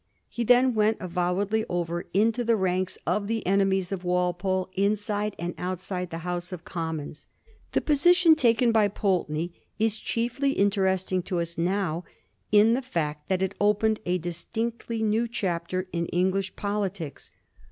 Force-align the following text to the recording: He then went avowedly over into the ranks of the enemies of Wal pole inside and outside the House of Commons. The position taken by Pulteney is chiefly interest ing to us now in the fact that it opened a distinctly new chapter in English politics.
He 0.27 0.43
then 0.43 0.73
went 0.73 0.97
avowedly 0.99 1.63
over 1.69 2.07
into 2.11 2.43
the 2.43 2.55
ranks 2.55 2.97
of 3.05 3.27
the 3.27 3.45
enemies 3.45 3.91
of 3.91 4.03
Wal 4.03 4.33
pole 4.33 4.69
inside 4.73 5.35
and 5.37 5.53
outside 5.59 6.09
the 6.09 6.17
House 6.25 6.51
of 6.51 6.65
Commons. 6.65 7.27
The 7.73 7.81
position 7.81 8.33
taken 8.33 8.71
by 8.71 8.87
Pulteney 8.87 9.53
is 9.77 9.99
chiefly 9.99 10.53
interest 10.53 11.11
ing 11.11 11.21
to 11.21 11.39
us 11.39 11.55
now 11.55 12.03
in 12.51 12.73
the 12.73 12.81
fact 12.81 13.29
that 13.29 13.43
it 13.43 13.53
opened 13.61 13.99
a 14.07 14.17
distinctly 14.17 15.03
new 15.03 15.27
chapter 15.27 15.87
in 15.93 16.07
English 16.07 16.55
politics. 16.55 17.29